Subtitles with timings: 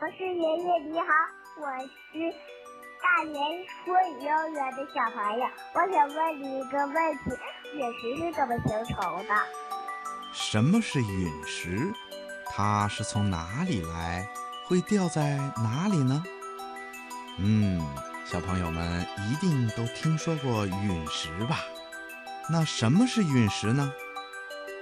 [0.00, 1.06] 我是爷爷你好，
[1.60, 1.66] 我
[2.12, 2.32] 是
[3.02, 3.34] 大连
[3.84, 6.94] 说语幼儿园的小朋友，我想问你一个问
[7.24, 7.30] 题：
[7.74, 9.34] 陨石是怎么形成的？
[10.32, 11.92] 什么是陨石？
[12.46, 14.24] 它是从哪里来？
[14.68, 16.22] 会掉在哪里呢？
[17.38, 17.84] 嗯，
[18.24, 21.58] 小朋友们一定都听说过陨石吧？
[22.48, 23.92] 那什么是陨石呢？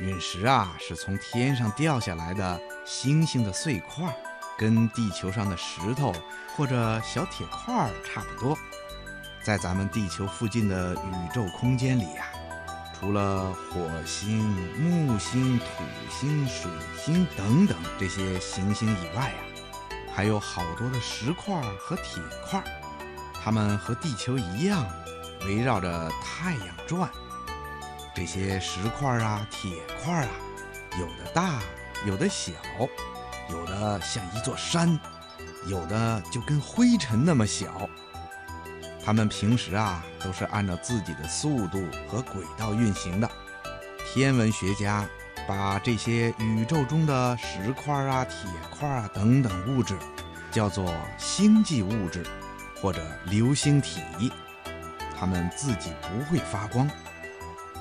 [0.00, 4.14] 陨石啊，是从天上掉下来的星星的碎块，
[4.58, 6.12] 跟地球上的石头
[6.56, 8.58] 或者小铁块差不多。
[9.42, 12.26] 在咱们地球附近的宇宙空间里呀，
[12.98, 14.44] 除了火星、
[14.76, 15.64] 木星、土
[16.10, 19.36] 星、水星等等这些行星以外呀。
[20.12, 22.60] 还有好多的石块和铁块，
[23.40, 24.84] 它们和地球一样，
[25.46, 27.08] 围绕着太阳转。
[28.16, 30.30] 这些石块啊、铁块啊，
[30.98, 31.60] 有的大，
[32.04, 32.52] 有的小，
[33.50, 34.98] 有的像一座山，
[35.66, 37.88] 有的就跟灰尘那么小。
[39.04, 43.30] 它们平时啊，都是按照自己的速度和轨道运行的。
[44.12, 45.06] 天文学家。
[45.46, 49.96] 把这些宇宙中的石块啊、铁块啊等等物质，
[50.50, 52.22] 叫做星际物质，
[52.82, 54.02] 或者流星体。
[55.18, 56.86] 它们自己不会发光。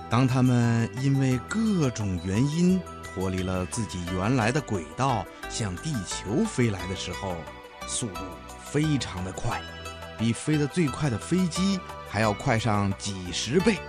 [0.10, 2.80] 当它们因为各种原因
[3.18, 7.36] 脱离了自己原来的轨道，向地球飞来的时候，
[7.88, 8.22] 速度
[8.64, 9.60] 非常的快，
[10.20, 13.80] 比飞得最快的飞机还要快上几十倍。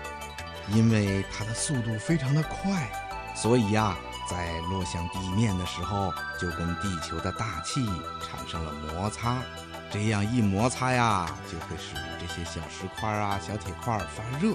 [0.71, 2.91] 因为它的速度非常的快。
[3.37, 3.99] 所以呀，
[4.31, 7.85] 在落向地面的时候，就跟地球的大气
[8.23, 9.43] 产生了摩擦，
[9.91, 14.55] 这样一摩擦呀，就会使这些小石块啊、小铁块发热，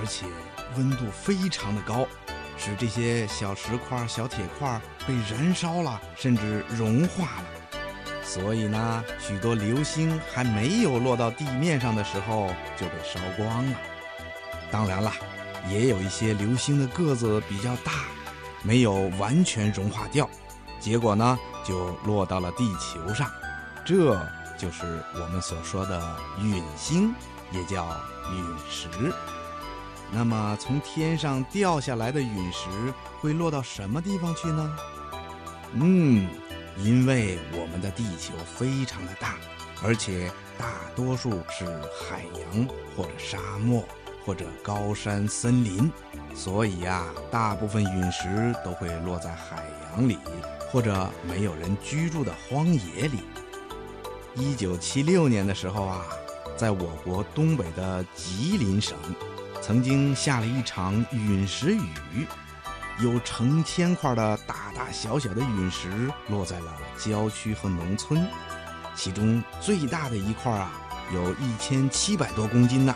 [0.00, 0.24] 而且
[0.78, 2.06] 温度非常的高，
[2.56, 7.44] 使这些小石块、小铁块被燃烧了，甚至融化了。
[8.22, 13.76] 所以呢，许多流星还没有落到地面上的时候就被烧光了。
[14.70, 15.12] 当然了，
[15.68, 17.92] 也有一些流星的个子比较大。
[18.62, 20.28] 没有完全融化掉，
[20.80, 23.30] 结果呢就落到了地球上，
[23.84, 24.20] 这
[24.58, 27.14] 就是我们所说的陨星，
[27.52, 27.86] 也叫
[28.32, 28.88] 陨石。
[30.12, 32.68] 那么从天上掉下来的陨石
[33.20, 34.76] 会落到什么地方去呢？
[35.74, 36.28] 嗯，
[36.78, 39.36] 因为我们的地球非常的大，
[39.82, 43.84] 而且大多数是海洋或者沙漠。
[44.24, 45.88] 或者高山森林，
[46.34, 49.62] 所以呀，大部分陨石都会落在海
[49.92, 50.18] 洋里，
[50.68, 53.20] 或者没有人居住的荒野里。
[54.34, 56.04] 一九七六年的时候啊，
[56.56, 58.98] 在我国东北的吉林省，
[59.62, 62.26] 曾经下了一场陨石雨，
[63.00, 68.26] 有成千块的大大小小的陨石落在了郊区和农村，
[68.94, 70.70] 其中最大的一块啊，
[71.12, 72.94] 有一千七百多公斤呢。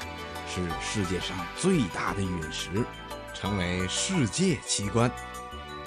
[0.52, 2.84] 是世界上最大的陨石，
[3.32, 5.08] 成为世界奇观。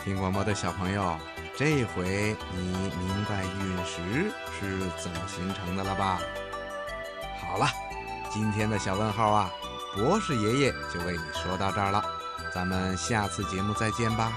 [0.03, 1.17] 听广播的小朋友，
[1.57, 6.21] 这回你明白陨石是怎么形成的了吧？
[7.41, 7.67] 好了，
[8.31, 9.51] 今天的小问号啊，
[9.95, 12.03] 博士爷爷就为你说到这儿了。
[12.53, 14.31] 咱们下次节目再见吧。